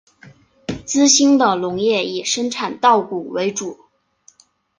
[0.83, 3.81] 资兴的农业以生产稻谷为主。